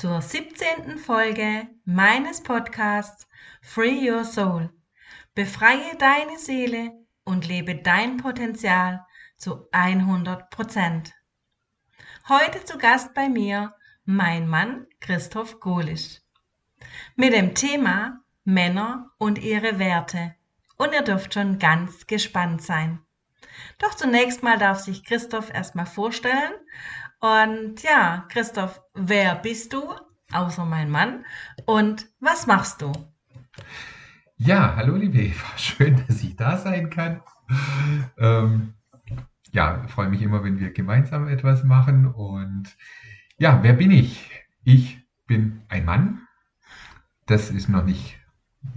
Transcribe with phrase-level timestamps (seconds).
[0.00, 0.96] zur 17.
[0.96, 3.28] Folge meines Podcasts
[3.60, 4.70] Free Your Soul.
[5.34, 6.92] Befreie deine Seele
[7.24, 9.04] und lebe dein Potenzial
[9.36, 11.12] zu 100 Prozent.
[12.30, 13.74] Heute zu Gast bei mir
[14.06, 16.22] mein Mann Christoph Golisch
[17.14, 20.34] mit dem Thema Männer und ihre Werte.
[20.78, 23.02] Und ihr dürft schon ganz gespannt sein.
[23.78, 26.54] Doch zunächst mal darf sich Christoph erstmal vorstellen
[27.20, 29.94] und ja, Christoph, wer bist du,
[30.32, 31.24] außer mein Mann,
[31.66, 32.92] und was machst du?
[34.36, 37.22] Ja, hallo liebe Eva, schön, dass ich da sein kann.
[38.18, 38.74] Ähm,
[39.52, 42.06] ja, freue mich immer, wenn wir gemeinsam etwas machen.
[42.06, 42.76] Und
[43.38, 44.30] ja, wer bin ich?
[44.64, 46.26] Ich bin ein Mann.
[47.26, 48.18] Das ist noch nicht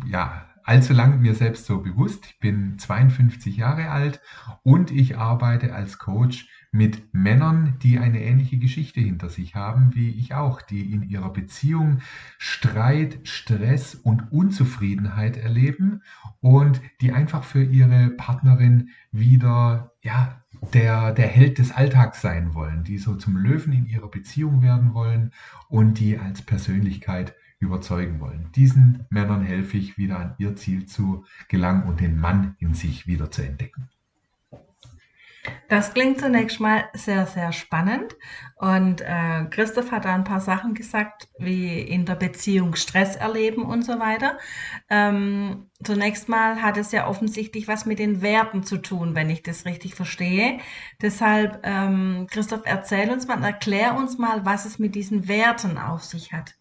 [0.05, 2.25] ja, allzu lang mir selbst so bewusst.
[2.25, 4.21] Ich bin 52 Jahre alt
[4.63, 10.09] und ich arbeite als Coach mit Männern, die eine ähnliche Geschichte hinter sich haben wie
[10.09, 11.99] ich auch, die in ihrer Beziehung
[12.39, 16.01] Streit, Stress und Unzufriedenheit erleben
[16.39, 22.83] und die einfach für ihre Partnerin wieder ja der, der Held des Alltags sein wollen,
[22.83, 25.31] die so zum Löwen in ihrer Beziehung werden wollen
[25.69, 28.49] und die als Persönlichkeit überzeugen wollen.
[28.55, 33.07] Diesen Männern helfe ich wieder an ihr Ziel zu gelangen und den Mann in sich
[33.07, 33.89] wieder zu entdecken.
[35.67, 38.15] Das klingt zunächst mal sehr, sehr spannend.
[38.55, 43.63] Und äh, Christoph hat da ein paar Sachen gesagt, wie in der Beziehung Stress erleben
[43.65, 44.37] und so weiter.
[44.89, 49.43] Ähm, zunächst mal hat es ja offensichtlich was mit den Werten zu tun, wenn ich
[49.43, 50.59] das richtig verstehe.
[51.01, 56.03] Deshalb, ähm, Christoph, erzähl uns mal, erklär uns mal, was es mit diesen Werten auf
[56.03, 56.55] sich hat.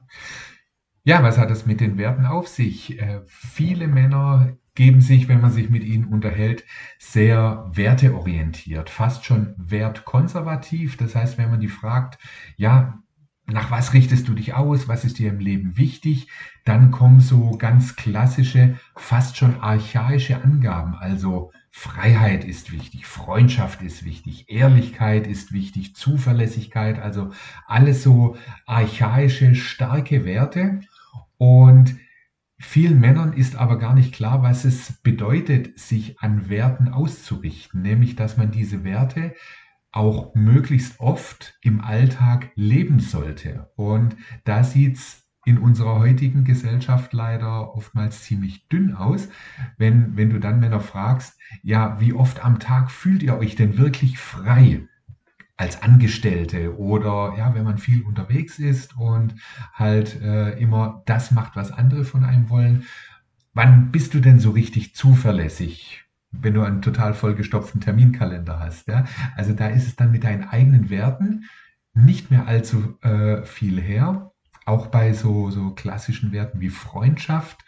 [1.04, 3.00] Ja, was hat es mit den Werten auf sich?
[3.00, 6.64] Äh, viele Männer geben sich, wenn man sich mit ihnen unterhält,
[6.98, 10.96] sehr werteorientiert, fast schon wertkonservativ.
[10.96, 12.18] Das heißt, wenn man die fragt,
[12.56, 13.02] ja,
[13.46, 16.28] nach was richtest du dich aus, was ist dir im Leben wichtig,
[16.64, 20.94] dann kommen so ganz klassische, fast schon archaische Angaben.
[20.94, 27.32] Also Freiheit ist wichtig, Freundschaft ist wichtig, Ehrlichkeit ist wichtig, Zuverlässigkeit, also
[27.66, 28.36] alles so
[28.66, 30.80] archaische, starke Werte.
[31.42, 31.96] Und
[32.64, 38.14] Vielen Männern ist aber gar nicht klar, was es bedeutet, sich an Werten auszurichten, nämlich
[38.14, 39.34] dass man diese Werte
[39.90, 43.72] auch möglichst oft im Alltag leben sollte.
[43.74, 44.14] Und
[44.44, 49.28] da sieht's in unserer heutigen Gesellschaft leider oftmals ziemlich dünn aus,
[49.76, 53.76] wenn, wenn du dann Männer fragst, ja, wie oft am Tag fühlt ihr euch denn
[53.76, 54.86] wirklich frei?
[55.56, 59.34] Als Angestellte oder ja, wenn man viel unterwegs ist und
[59.74, 62.86] halt äh, immer das macht, was andere von einem wollen.
[63.54, 68.88] Wann bist du denn so richtig zuverlässig, wenn du einen total vollgestopften Terminkalender hast?
[68.88, 69.04] Ja?
[69.36, 71.44] Also da ist es dann mit deinen eigenen Werten
[71.94, 74.32] nicht mehr allzu äh, viel her.
[74.64, 77.62] Auch bei so, so klassischen Werten wie Freundschaft.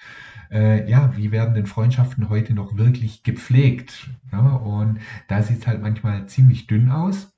[0.51, 4.09] Äh, ja, wie werden denn Freundschaften heute noch wirklich gepflegt?
[4.33, 4.41] Ja?
[4.41, 7.34] Und da sieht es halt manchmal ziemlich dünn aus.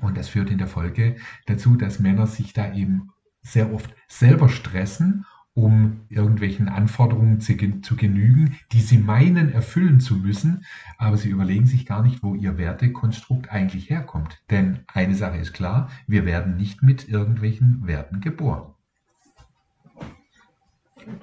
[0.00, 1.16] Und das führt in der Folge
[1.46, 3.10] dazu, dass Männer sich da eben
[3.42, 10.14] sehr oft selber stressen, um irgendwelchen Anforderungen zu, zu, genügen, die sie meinen erfüllen zu
[10.14, 10.64] müssen,
[10.98, 14.40] aber sie überlegen sich gar nicht, wo ihr Wertekonstrukt eigentlich herkommt.
[14.50, 18.74] Denn eine Sache ist klar, wir werden nicht mit irgendwelchen Werten geboren.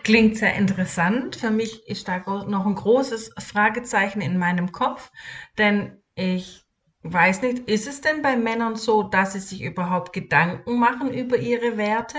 [0.03, 1.37] Klingt sehr interessant.
[1.37, 2.17] Für mich ist da
[2.47, 5.11] noch ein großes Fragezeichen in meinem Kopf,
[5.57, 6.64] denn ich
[7.07, 11.37] Weiß nicht, ist es denn bei Männern so, dass sie sich überhaupt Gedanken machen über
[11.37, 12.17] ihre Werte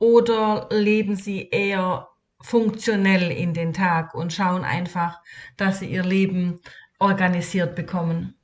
[0.00, 2.08] oder leben sie eher
[2.40, 5.22] funktionell in den Tag und schauen einfach,
[5.56, 6.58] dass sie ihr Leben
[6.98, 8.34] organisiert bekommen?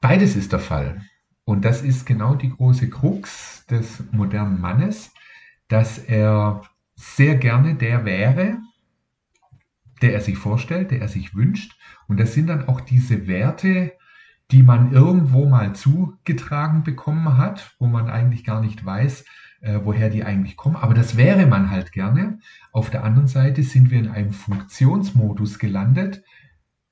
[0.00, 1.02] Beides ist der Fall.
[1.44, 5.12] Und das ist genau die große Krux des modernen Mannes,
[5.68, 6.62] dass er
[6.94, 8.56] sehr gerne der wäre,
[10.02, 11.78] der er sich vorstellt, der er sich wünscht.
[12.08, 13.92] Und das sind dann auch diese Werte,
[14.50, 19.24] die man irgendwo mal zugetragen bekommen hat, wo man eigentlich gar nicht weiß,
[19.62, 20.76] äh, woher die eigentlich kommen.
[20.76, 22.38] Aber das wäre man halt gerne.
[22.72, 26.22] Auf der anderen Seite sind wir in einem Funktionsmodus gelandet,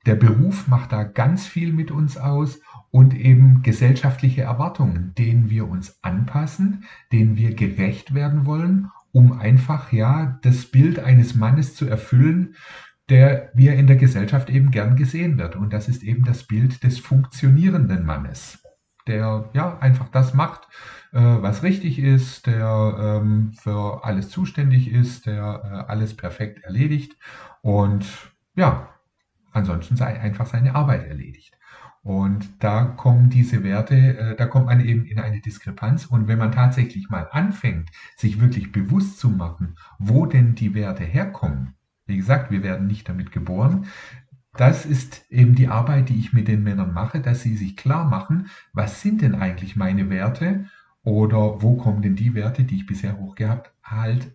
[0.06, 2.60] der Beruf macht da ganz viel mit uns aus
[2.90, 9.92] und eben gesellschaftliche Erwartungen, denen wir uns anpassen, denen wir gerecht werden wollen, um einfach
[9.92, 12.54] ja das Bild eines Mannes zu erfüllen,
[13.10, 15.56] der wie er in der Gesellschaft eben gern gesehen wird.
[15.56, 18.62] Und das ist eben das Bild des funktionierenden Mannes,
[19.06, 20.68] der ja einfach das macht,
[21.12, 27.16] äh, was richtig ist, der ähm, für alles zuständig ist, der äh, alles perfekt erledigt
[27.62, 28.06] und
[28.54, 28.88] ja,
[29.52, 31.56] ansonsten sei einfach seine Arbeit erledigt.
[32.02, 36.06] Und da kommen diese Werte, äh, da kommt man eben in eine Diskrepanz.
[36.06, 41.04] Und wenn man tatsächlich mal anfängt, sich wirklich bewusst zu machen, wo denn die Werte
[41.04, 41.74] herkommen,
[42.10, 43.86] wie gesagt, wir werden nicht damit geboren,
[44.56, 48.04] das ist eben die Arbeit, die ich mit den Männern mache, dass sie sich klar
[48.04, 50.66] machen, was sind denn eigentlich meine Werte
[51.02, 54.34] oder wo kommen denn die Werte, die ich bisher hochgehabt, halt,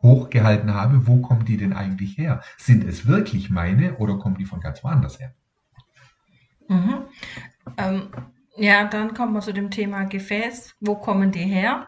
[0.00, 2.40] hochgehalten habe, wo kommen die denn eigentlich her?
[2.56, 5.34] Sind es wirklich meine oder kommen die von ganz woanders her?
[6.68, 7.00] Mhm.
[7.76, 8.08] Ähm,
[8.56, 10.76] ja, dann kommen wir zu dem Thema Gefäß.
[10.80, 11.86] Wo kommen die her?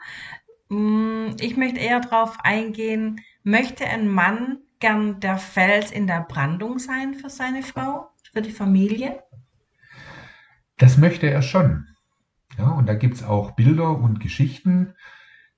[0.68, 6.78] Mm, ich möchte eher darauf eingehen, möchte ein Mann gern der Fels in der Brandung
[6.78, 9.22] sein für seine Frau, für die Familie?
[10.78, 11.86] Das möchte er schon.
[12.58, 14.94] Ja, und da gibt es auch Bilder und Geschichten.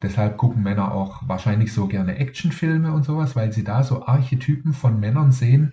[0.02, 4.72] Deshalb gucken Männer auch wahrscheinlich so gerne Actionfilme und sowas, weil sie da so Archetypen
[4.72, 5.72] von Männern sehen.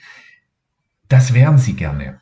[1.07, 2.21] Das wären sie gerne.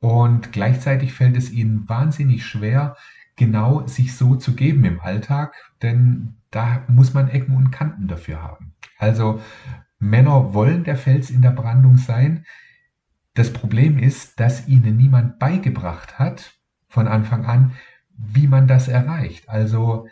[0.00, 2.96] Und gleichzeitig fällt es ihnen wahnsinnig schwer,
[3.36, 8.42] genau sich so zu geben im Alltag, denn da muss man Ecken und Kanten dafür
[8.42, 8.74] haben.
[8.98, 9.40] Also
[10.08, 12.44] Männer wollen der Fels in der Brandung sein.
[13.34, 16.54] Das Problem ist, dass ihnen niemand beigebracht hat
[16.88, 17.72] von Anfang an,
[18.16, 19.48] wie man das erreicht.
[19.48, 20.06] Also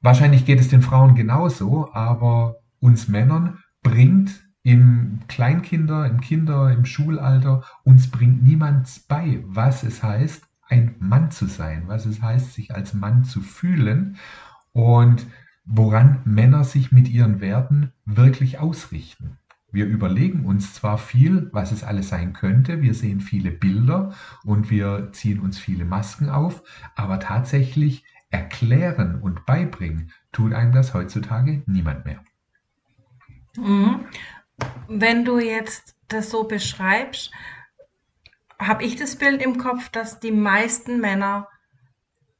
[0.00, 6.84] wahrscheinlich geht es den Frauen genauso, aber uns Männern bringt im Kleinkinder, im Kinder, im
[6.84, 12.52] Schulalter, uns bringt niemand bei, was es heißt, ein Mann zu sein, was es heißt,
[12.54, 14.16] sich als Mann zu fühlen
[14.72, 15.26] und
[15.64, 19.38] woran Männer sich mit ihren Werten wirklich ausrichten.
[19.72, 24.12] Wir überlegen uns zwar viel, was es alles sein könnte, wir sehen viele Bilder
[24.44, 26.62] und wir ziehen uns viele Masken auf,
[26.96, 32.24] aber tatsächlich erklären und beibringen tut einem das heutzutage niemand mehr.
[33.56, 34.06] Mhm.
[34.88, 37.32] Wenn du jetzt das so beschreibst,
[38.58, 41.48] habe ich das Bild im Kopf, dass die meisten Männer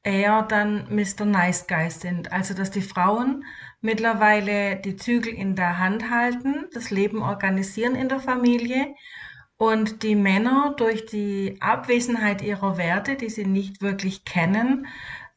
[0.03, 1.25] eher dann Mr.
[1.25, 2.31] Nice Guy sind.
[2.31, 3.45] Also, dass die Frauen
[3.81, 8.95] mittlerweile die Zügel in der Hand halten, das Leben organisieren in der Familie
[9.57, 14.87] und die Männer durch die Abwesenheit ihrer Werte, die sie nicht wirklich kennen,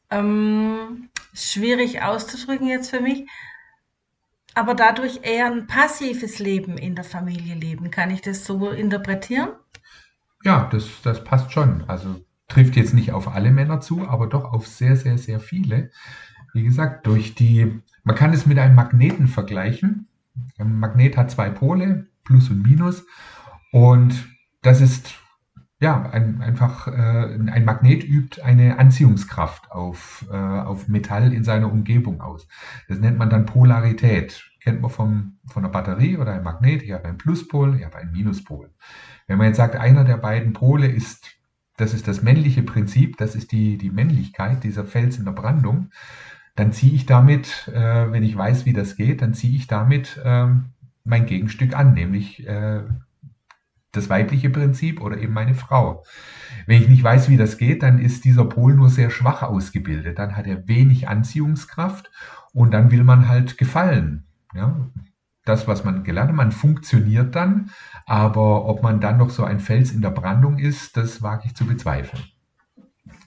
[0.09, 3.27] ähm, schwierig auszudrücken jetzt für mich,
[4.55, 7.91] aber dadurch eher ein passives Leben in der Familie leben.
[7.91, 9.49] Kann ich das so interpretieren?
[10.43, 11.83] Ja, das, das passt schon.
[11.87, 15.91] Also trifft jetzt nicht auf alle Männer zu, aber doch auf sehr, sehr, sehr viele.
[16.53, 20.07] Wie gesagt, durch die, man kann es mit einem Magneten vergleichen.
[20.57, 23.05] Ein Magnet hat zwei Pole, Plus und Minus.
[23.71, 24.27] Und
[24.61, 25.15] das ist
[25.79, 31.71] ja, ein, einfach äh, ein Magnet übt eine Anziehungskraft auf, äh, auf Metall in seiner
[31.71, 32.47] Umgebung aus.
[32.87, 34.49] Das nennt man dann Polarität.
[34.61, 36.81] Kennt man vom, von der Batterie oder einem Magnet.
[36.81, 38.71] Ich habe einen Pluspol, ich habe einen Minuspol.
[39.27, 41.35] Wenn man jetzt sagt, einer der beiden Pole ist,
[41.77, 45.89] das ist das männliche Prinzip, das ist die, die Männlichkeit, dieser Fels in der Brandung,
[46.55, 50.19] dann ziehe ich damit, äh, wenn ich weiß, wie das geht, dann ziehe ich damit
[50.23, 50.47] äh,
[51.03, 52.83] mein Gegenstück an, nämlich äh,
[53.91, 56.03] das weibliche Prinzip oder eben meine Frau.
[56.65, 60.19] Wenn ich nicht weiß, wie das geht, dann ist dieser Pol nur sehr schwach ausgebildet.
[60.19, 62.11] Dann hat er wenig Anziehungskraft
[62.53, 64.25] und dann will man halt gefallen.
[64.53, 64.89] Ja?
[65.45, 67.71] Das, was man gelernt hat, man funktioniert dann,
[68.05, 71.55] aber ob man dann noch so ein Fels in der Brandung ist, das wage ich
[71.55, 72.23] zu bezweifeln.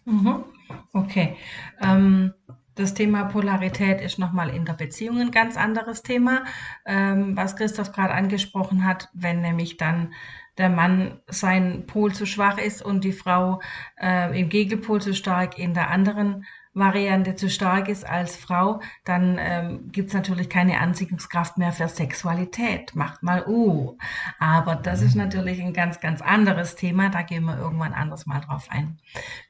[0.05, 0.45] Mhm.
[0.93, 1.37] Okay.
[1.81, 2.35] Ähm,
[2.75, 6.45] das Thema Polarität ist nochmal in der Beziehung ein ganz anderes Thema,
[6.87, 10.15] ähm, was Christoph gerade angesprochen hat, wenn nämlich dann
[10.59, 13.61] der Mann sein Pol zu schwach ist und die Frau
[14.01, 16.45] äh, im Gegenpol zu stark in der anderen
[16.79, 21.89] Variante zu stark ist als Frau, dann ähm, gibt es natürlich keine Anziehungskraft mehr für
[21.89, 22.95] Sexualität.
[22.95, 23.97] Macht mal uh.
[24.39, 27.11] Aber das ist natürlich ein ganz, ganz anderes Thema.
[27.11, 28.99] Da gehen wir irgendwann anders mal drauf ein.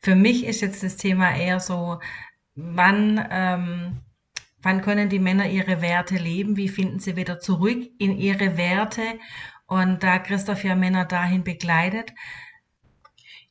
[0.03, 2.01] Für mich ist jetzt das Thema eher so,
[2.55, 4.01] wann, ähm,
[4.63, 6.57] wann können die Männer ihre Werte leben?
[6.57, 9.03] Wie finden sie wieder zurück in ihre Werte?
[9.67, 12.15] Und da Christoph ja Männer dahin begleitet,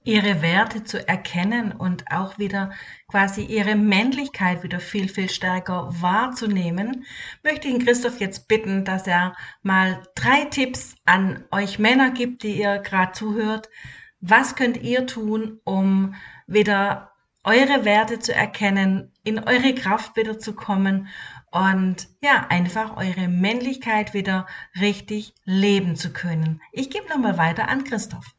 [0.07, 2.71] ihre Werte zu erkennen und auch wieder
[3.09, 7.05] quasi ihre Männlichkeit wieder viel, viel stärker wahrzunehmen,
[7.43, 12.43] möchte ich ihn Christoph jetzt bitten, dass er mal drei Tipps an euch Männer gibt,
[12.43, 13.69] die ihr gerade zuhört.
[14.21, 16.15] Was könnt ihr tun, um
[16.47, 17.11] wieder
[17.43, 21.09] eure Werte zu erkennen, in eure Kraft wieder zu kommen
[21.51, 24.47] und ja, einfach eure Männlichkeit wieder
[24.79, 26.61] richtig leben zu können.
[26.71, 28.37] Ich gebe nochmal weiter an Christoph.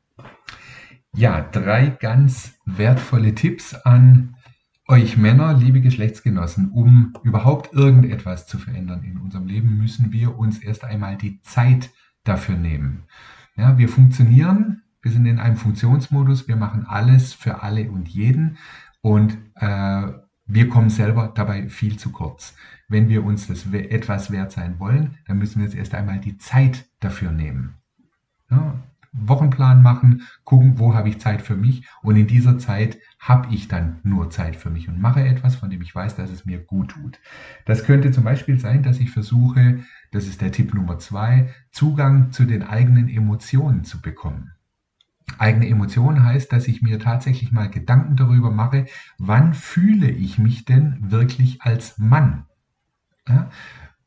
[1.15, 4.37] Ja, drei ganz wertvolle Tipps an
[4.87, 6.71] euch Männer, liebe Geschlechtsgenossen.
[6.71, 11.91] Um überhaupt irgendetwas zu verändern in unserem Leben, müssen wir uns erst einmal die Zeit
[12.25, 13.05] dafür nehmen.
[13.57, 18.59] Ja, wir funktionieren, wir sind in einem Funktionsmodus, wir machen alles für alle und jeden
[19.01, 20.13] und äh,
[20.47, 22.55] wir kommen selber dabei viel zu kurz.
[22.89, 26.39] Wenn wir uns das etwas wert sein wollen, dann müssen wir uns erst einmal die
[26.39, 27.75] Zeit dafür nehmen.
[28.51, 28.75] Ja,
[29.13, 33.69] Wochenplan machen, gucken, wo habe ich Zeit für mich und in dieser Zeit habe ich
[33.69, 36.59] dann nur Zeit für mich und mache etwas, von dem ich weiß, dass es mir
[36.59, 37.19] gut tut.
[37.65, 39.81] Das könnte zum Beispiel sein, dass ich versuche,
[40.13, 44.53] das ist der Tipp Nummer zwei, Zugang zu den eigenen Emotionen zu bekommen.
[45.37, 48.87] Eigene Emotionen heißt, dass ich mir tatsächlich mal Gedanken darüber mache,
[49.19, 52.47] wann fühle ich mich denn wirklich als Mann?
[53.29, 53.51] Ja?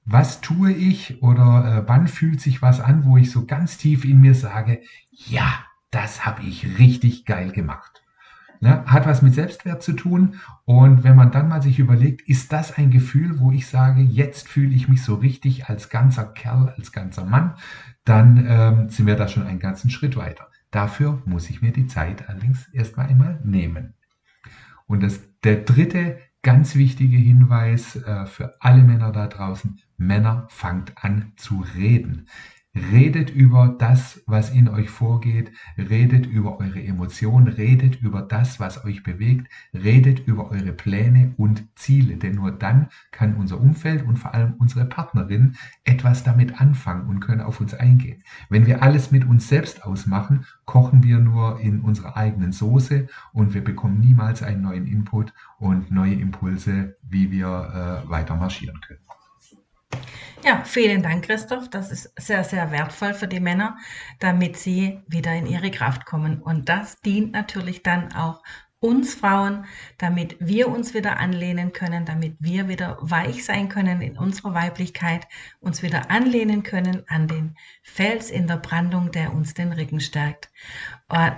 [0.06, 4.04] Was tue ich oder äh, wann fühlt sich was an, wo ich so ganz tief
[4.06, 4.82] in mir sage,
[5.12, 8.02] ja, das habe ich richtig geil gemacht.
[8.62, 8.86] Ne?
[8.86, 10.36] Hat was mit Selbstwert zu tun.
[10.66, 14.48] Und wenn man dann mal sich überlegt, ist das ein Gefühl, wo ich sage, jetzt
[14.48, 17.56] fühle ich mich so richtig als ganzer Kerl, als ganzer Mann,
[18.06, 20.48] dann ähm, sind wir da schon einen ganzen Schritt weiter.
[20.70, 23.96] Dafür muss ich mir die Zeit allerdings erstmal einmal nehmen.
[24.86, 29.80] Und das, der dritte ganz wichtige Hinweis äh, für alle Männer da draußen.
[29.98, 32.28] Männer fangt an zu reden.
[32.74, 38.86] Redet über das, was in euch vorgeht, redet über eure Emotionen, redet über das, was
[38.86, 44.18] euch bewegt, redet über eure Pläne und Ziele, denn nur dann kann unser Umfeld und
[44.18, 48.24] vor allem unsere Partnerin etwas damit anfangen und können auf uns eingehen.
[48.48, 53.54] Wenn wir alles mit uns selbst ausmachen, kochen wir nur in unserer eigenen Soße und
[53.54, 57.48] wir bekommen niemals einen neuen Input und neue Impulse, wie wir
[58.06, 59.02] äh, weiter marschieren können.
[60.44, 61.70] Ja, vielen Dank, Christoph.
[61.70, 63.78] Das ist sehr, sehr wertvoll für die Männer,
[64.20, 66.42] damit sie wieder in ihre Kraft kommen.
[66.42, 68.42] Und das dient natürlich dann auch
[68.82, 69.66] uns Frauen,
[70.00, 75.28] damit wir uns wieder anlehnen können, damit wir wieder weich sein können in unserer Weiblichkeit,
[75.60, 80.50] uns wieder anlehnen können an den Fels in der Brandung, der uns den Rücken stärkt.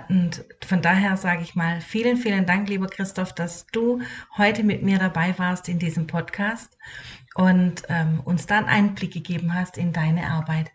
[0.08, 4.00] Und von daher sage ich mal vielen, vielen Dank, lieber Christoph, dass du
[4.38, 6.78] heute mit mir dabei warst in diesem Podcast
[7.34, 10.70] und ähm, uns dann Einblick gegeben hast in deine Arbeit.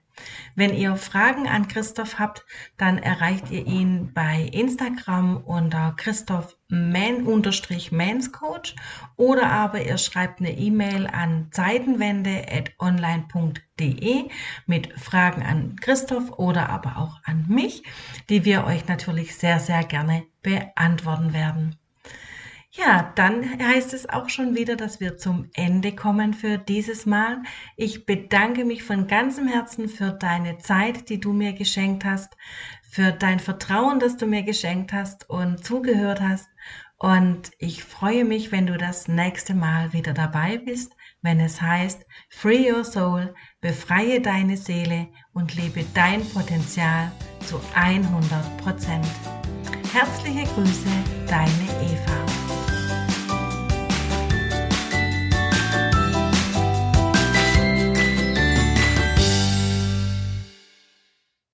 [0.56, 2.46] Wenn ihr Fragen an Christoph habt,
[2.78, 8.76] dann erreicht ihr ihn bei Instagram unter Christoph man-manscoach
[9.16, 14.30] oder aber ihr schreibt eine E-Mail an zeitenwende.online.de
[14.68, 17.84] mit Fragen an Christoph oder aber auch an mich,
[18.30, 21.76] die wir euch natürlich sehr, sehr gerne beantworten werden.
[22.72, 27.42] Ja, dann heißt es auch schon wieder, dass wir zum Ende kommen für dieses Mal.
[27.76, 32.38] Ich bedanke mich von ganzem Herzen für deine Zeit, die du mir geschenkt hast,
[32.84, 36.48] für dein Vertrauen, das du mir geschenkt hast und zugehört hast.
[36.98, 42.06] Und ich freue mich, wenn du das nächste Mal wieder dabei bist, wenn es heißt
[42.30, 47.12] Free Your Soul, befreie deine Seele und lebe dein Potenzial
[47.46, 49.08] zu 100 Prozent.
[49.92, 50.90] Herzliche Grüße,
[51.28, 51.50] deine
[51.82, 52.39] Eva.